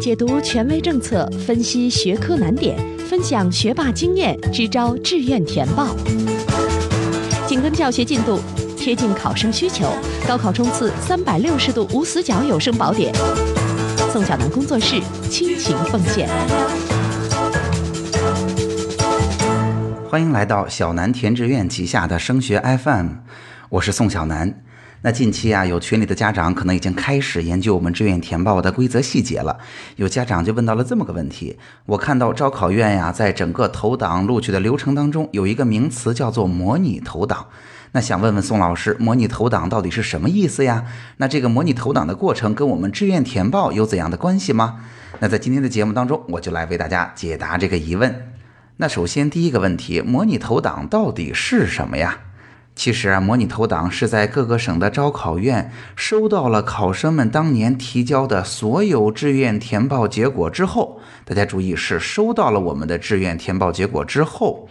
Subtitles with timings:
[0.00, 2.74] 解读权威政策，分析学科难点，
[3.06, 5.94] 分享学霸经验，支招志愿填报。
[7.46, 8.40] 紧跟教学进度，
[8.78, 9.92] 贴近考生需求，
[10.26, 13.14] 高考冲刺三百六十度无死角有声宝典。
[14.10, 16.26] 宋小南工作室倾情奉献。
[20.08, 23.08] 欢迎来到小南填志愿旗下的升学 FM，
[23.68, 24.62] 我是宋小南。
[25.02, 29.58] 那近期啊，有群里的家长可能已经开始研究我们志愿填报的规则细节了。
[29.96, 31.56] 有家长就问到了这么个问题：
[31.86, 37.46] 我看到招考院呀，在整个投档录取的流程当中，有一个名词叫做模拟投档。
[37.92, 40.84] 那想问问宋老师，模拟投档到底是什么意思呀？
[41.16, 44.80] 那这个模拟投档的过程跟我们志愿填报有怎样的关系吗？
[45.20, 48.32] 那在今天的节目当中，我就来为大家解答这个疑问。
[48.76, 52.18] 那首先第一个问题，模拟投档到底是什么呀？
[52.80, 64.66] 其实啊，模拟投档是在各个省的招考院收到了考生们当年提交的所有志愿填报结果之后，大家注意是收到了我们的志愿填报结果之后，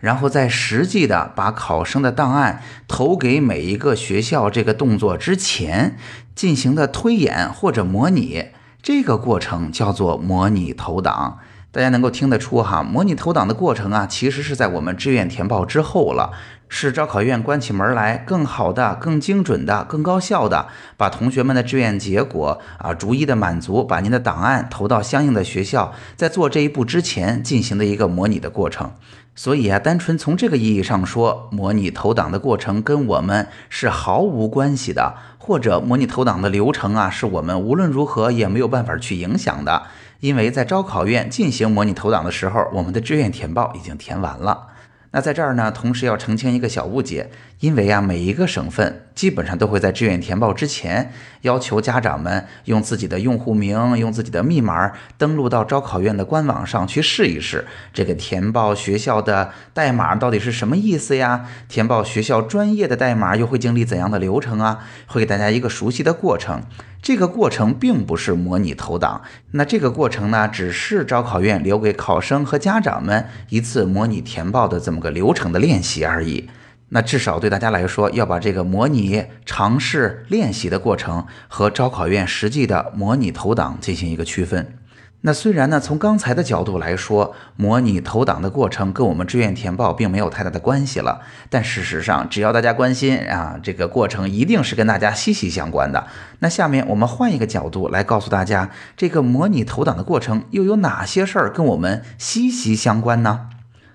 [0.00, 5.96] 然后在实际的把考生的档案投给每一个学校这个动作之前
[6.34, 8.46] 进行的推演或者模拟，
[8.82, 11.38] 这个过程叫做模拟投档。
[11.70, 16.32] 大家能够听得出哈，模拟投档的过程啊，其实是在我们志愿填报之后了，
[16.74, 28.90] 是招考院关起门来，更好的、更精准的、更高效的，把同学们的志愿结果啊逐一的满足，把您的档案投到相应的学校，在做这一步之前进行的一个模拟的过程。
[29.34, 39.82] 所以啊，单纯从这个意义上说，模拟投档的过程跟我们是毫无关系的，或者模拟投档的流程啊，是我们无论如何也没有办法去影响的。
[40.20, 44.68] 因为在招考院进行模拟投档的时候，我们的志愿填报已经填完了。
[45.12, 47.30] 那在这儿呢，同时要澄清一个小误解，
[47.62, 61.48] 因为啊，每一个省份基本上都会在志愿填报之前要求家长们用自己的用户名、用自己的密码登录到招考院的官网上去试一试，这个填报学校的代码到底是什么意思呀？
[61.68, 64.80] 填报学校专业的代码又会经历怎样的流程啊？
[65.06, 66.64] 会给大家一个熟悉的过程。
[67.00, 76.48] 这个过程并不是模拟投档，那这个过程呢，只是招考院留给考生和家长们一次模拟填报的这么个流程的练习而已。
[76.94, 84.78] 那至少对大家来说，要把这个模拟尝试练习的过程和招考院实际的模拟投档进行一个区分。
[85.22, 96.06] 那虽然呢，从刚才的角度来说，模拟投档的过程跟我们志愿填报并没有太大的关系了，但事实上，只要大家关心啊，这个过程一定是跟大家息息相关的。
[96.40, 103.48] 那下面我们换一个角度来告诉大家，这个模拟投档的过程又有哪些事儿跟我们息息相关呢？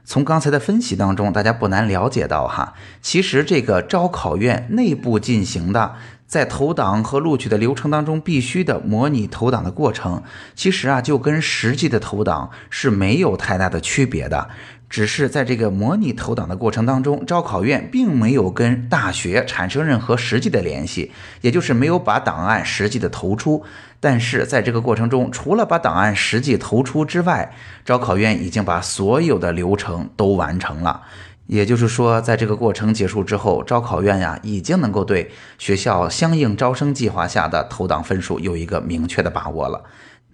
[0.09, 5.95] 从刚才的分析当中，大家不难了解到哈，其实这个招考院内部进行的。
[6.25, 10.23] 在投档和录取的流程当中，必须的模拟投档的过程，
[10.55, 14.49] 其实啊，就跟实际的投档是没有太大的区别的。
[14.89, 21.11] 只是在这个模拟投档的过程当中，招考院并没有跟大学产生任何实际的联系，
[21.41, 23.63] 也就是没有把档案实际的投出。
[23.99, 27.53] 但是在这个过程中，除了把档案实际投出之外，
[27.83, 31.01] 招考院已经把所有的流程都完成了。
[31.47, 39.81] 也就是说，在这个过程结束之后，招考院呀已经能够对学校相应招生计划下的投档分数有一个明确的把握了。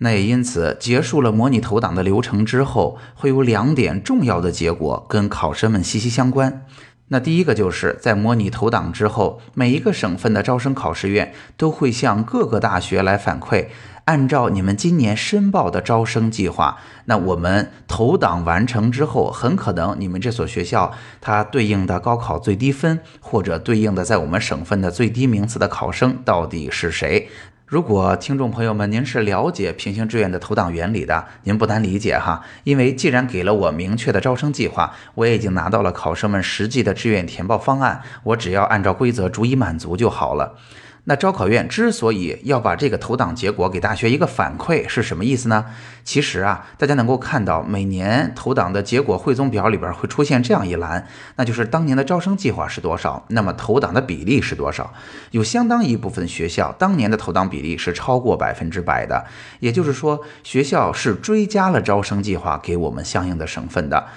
[0.03, 6.65] 那也因此，结束了模拟投档的流程之后，会有两点重要的结果跟考生们息息相关。
[7.07, 13.67] 那第一个就是在模拟投档之后，每一个省份的招生考试院都会向各个大学来反馈。
[14.03, 20.91] 按照你们今年申报的招生计划，那我们投档完成之后，很可能你们这所学校
[21.21, 27.29] 它对应的高考最低分，或者对应的在我们省份的最低名次的考生到底是谁？
[27.65, 40.55] 如果听众朋友们您是了解平行志愿的投档原理的，您不难理解哈，因为既然给了我明确的招生计划，我也已经拿到了考生们实际的志愿填报方案，我只要按照规则逐一满足就好了。
[41.05, 45.65] 那招考院之所以要把这个投档结果给大学一个反馈，是什么意思呢？
[46.05, 51.05] 其实啊，大家能够看到每年投档的结果汇总表里边会出现这样一栏，
[51.35, 54.93] 那就是当年的招生计划是多少，那么投档的比例是多少？
[55.31, 59.25] 有相当一部分学校当年的投档比例是超过百分之百的，
[59.59, 64.07] 也就是说，学校是追加了招生计划给我们相应的省份的。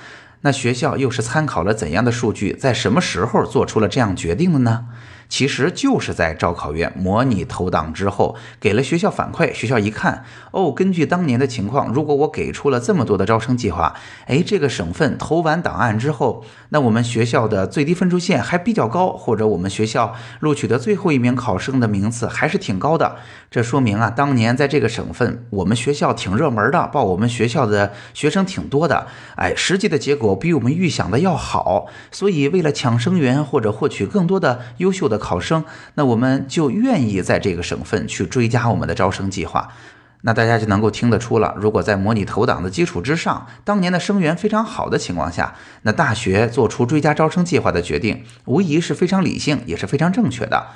[0.43, 4.87] 那学校又是参考了怎样的数据，在什么时候做出了这样决定的呢？
[5.29, 9.53] 其实就是在招考院模拟投档之后，给了学校反馈。
[9.53, 13.95] 学校一看，哦，根据当年的情况，如果我给出了这么多的招生计划，
[14.27, 23.17] 哎，这个省份投完档案之后，那我们学校的最低分数线还比较高，或者我们学校录取的最后一名考生的名次还是挺高的。
[23.51, 29.07] 这说明啊，当年在这个省份，我们学校挺热门的，报我们学校的学生挺多的。
[29.35, 35.16] 哎，实际的结果比我们预想的要好，所以为了抢生源或者获取更多的优秀的。
[35.19, 35.65] 考生，
[35.95, 39.69] 那我们就愿意在这个省份去追加我们的招生计划。
[40.23, 50.67] 那大家就能够听得出了，如果在模拟投档的基础之上，当年的生源非常好的情况下，那大学做出追加招生计划的决定，无疑是非常理性，也是非常正确的。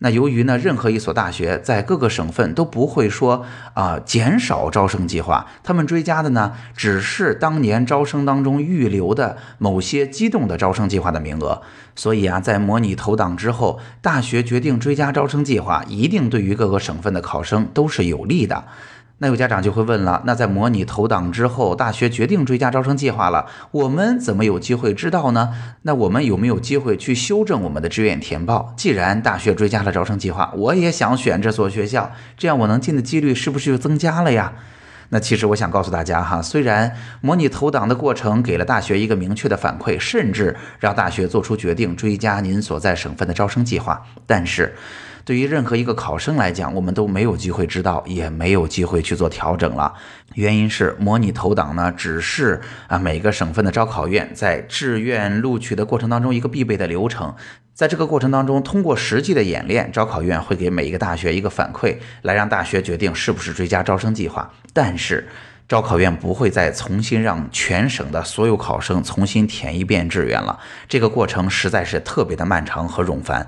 [0.00, 11.62] 那由于呢，任何一所大学在各个省份都不会说啊减少招生计划，他们追加的呢只是当年招生当中预留的某些机动的招生计划的名额。
[11.96, 18.66] 所以啊，在模拟投档之后，大学决定追加招生计划，一定对于各个省份的考生都是有利的。
[19.20, 25.50] 那有家长就会问了，那在模拟投档之后，大学决定追加招生计划了，我们怎么有机会知道呢？
[25.82, 28.72] 那我们有没有机会去修正我们的志愿填报？
[28.76, 34.52] 既然大学追加了招生计划，我也想选这所学校，这样我能进的几率是不是就增加了呀？
[35.08, 44.76] 那其实我想告诉大家哈，虽然模拟投档的过程给了大学一个明确的反馈，甚至让大学做出决定追加您所在省份的招生计划，但是。
[45.28, 49.92] 对于任何一个考生来讲，我们都没有机会知道，也没有机会去做调整了。
[50.36, 57.34] 原因是模拟投档呢，只是啊每个省份的招考院在志愿录取的过程当中一个必备的流程。
[57.74, 64.50] 在这个过程当中，通过实际的演练，招考院会给每一个大学一个反馈，来让大学决定是不是追加招生计划。
[64.72, 65.28] 但是，
[65.68, 70.58] 招考院不会再重新让全省的所有考生重新填一遍志愿了。
[70.88, 73.46] 这个过程实在是特别的漫长和冗繁。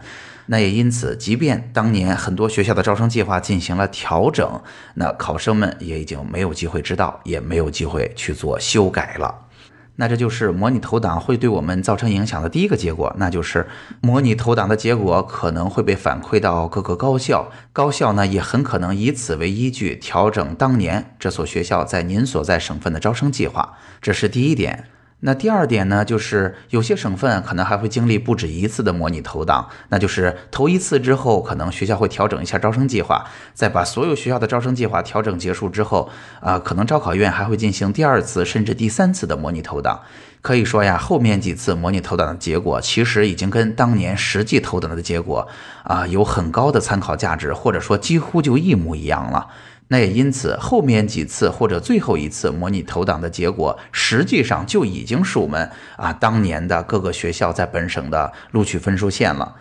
[0.52, 4.61] 那也因此，即便当年很多学校的招生计划进行了调整，
[4.94, 9.47] 那考生们也已经没有机会知道，也没有机会去做修改了。
[9.94, 13.64] 那这就是模拟投档会对我们造成影响的第一个结果，那就是
[14.00, 23.76] 模拟投档的结果可能会被反馈到各个高校，高校呢也很可能以此为依据调整当年这所学校在您所在省份的招生计划。
[24.02, 24.87] 这是第一点。
[25.22, 36.08] 那第二点呢，就是有些省份可能还会经历不止一次的模拟投档，那就是投一次之后，可能学校会调整一下招生计划，再把所有学校的招生计划调整结束之后，
[36.40, 40.00] 啊，可能招考院还会进行第二次甚至第三次的模拟投档。
[40.43, 45.46] 可以说呀，后面几次模拟投档的结果，其实已经跟当年实际投档的结果
[45.84, 49.49] 啊有很高的参考价值，或者说几乎就一模一样了。
[49.92, 59.52] 那也因此，后面几次或者最后一次模拟投档的结果，实际上就已经是我们啊当年的各个学校在本省的录取分数线了。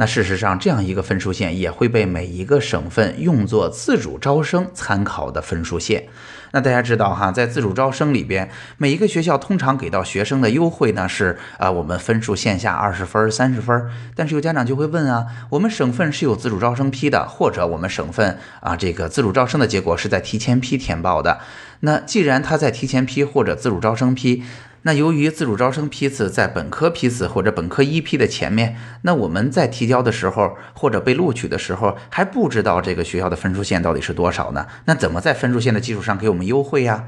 [0.00, 6.04] 那事实上，这样一个分数线也会被每一个省份用作自主招生参考的分数线。
[6.52, 13.90] 那大家知道哈，在自主招生里边，每一个学校通常给到学生的优惠呢是啊，我们分数线下二十分、三十分。
[14.14, 21.40] 但是有家长就会问啊，我们省份是有自主招生批的，或者我们省份啊这个自主招生的结果是在提前批填报的。
[21.80, 24.44] 那既然他在提前批或者自主招生批，
[24.82, 34.66] 那由于自主招生批次在本科批次或者本科一批的前面，那我们在提交的时候或者被录取的时候还不知道这个学校的分数线到底是多少呢？
[34.84, 37.04] 那怎么在分数线的基础上给我们优惠呀？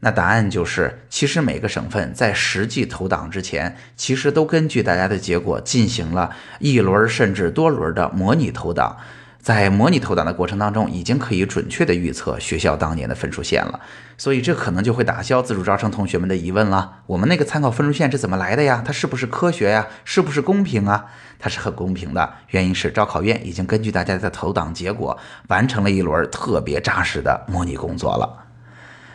[0.00, 6.30] 那答案就是，其实每个省份在实际投档之前，其实都根据大家的结果进行了
[6.60, 8.96] 一轮甚至多轮的模拟投档。
[9.40, 13.80] 在模拟投档的过程当中，已经可以准确的预测学校当年的分数线了，
[14.18, 16.98] 所以这可能就会打消自主招生同学们的疑问了。
[17.06, 18.82] 我们那个参考分数线是怎么来的呀？
[18.84, 19.86] 它是不是科学呀？
[20.04, 21.06] 是不是公平啊？
[21.38, 25.16] 它是很公平的，原因是招考院已经根据大家的投档结果，
[25.46, 28.44] 完成了一轮特别扎实的模拟工作了。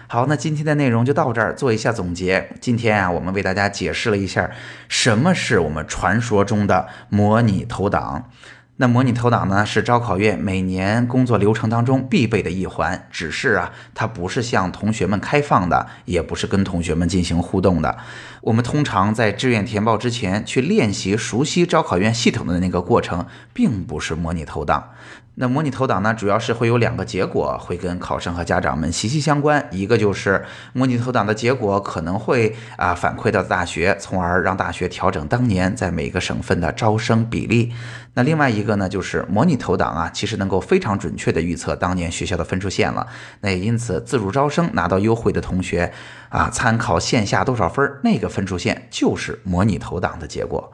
[0.07, 2.49] 好，那今天的内容就到这儿，做一下总结。
[2.61, 4.49] 今天啊，我们为大家解释了一下
[4.87, 8.29] 什么是我们传说中的模拟投档。
[8.77, 13.07] 那模拟投档呢，是招考院每年工作流程当中必备的一环。
[13.11, 17.95] 只是啊，它不是向同学们开放的，也不是跟同学们进行互动的。
[18.41, 24.89] 我们通常在志愿填报之前去练习、熟悉招考院系统的那个过程，并不是模拟投档。
[25.35, 29.67] 那模拟投档呢，主要是会有两个结果，会跟考生和家长们息息相关。
[29.71, 37.73] 一个就是模拟投档的结果可能会啊反馈到大学，从而让大学调整当年在每个省份的招生比例。
[38.13, 43.07] 那另外一个呢，就是模拟投档啊，其实能够非常准确的预测当年学校的分数线了。
[43.41, 45.91] 那也因此，自主招生拿到优惠的同学
[46.29, 50.71] 啊，参考线下多少分，那个分数线就是模拟投档的结果。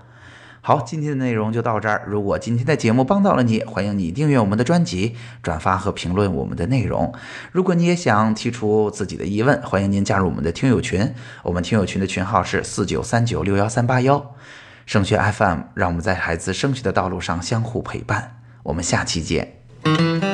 [0.62, 2.04] 好，今天的内容就到这儿。
[2.06, 7.14] 如果今天的节目帮到了你，欢迎你订阅我们的专辑、转发和评论我们的内容。
[7.52, 11.14] 如果你也想提出自己的疑问，欢迎您加入我们的听友群。
[11.44, 14.36] 我们听友群的群号是四九三九六幺三八幺。
[14.86, 18.42] 升学 FM，让我们在孩子升学的道路上相互陪伴。
[18.64, 20.29] 我们下期见。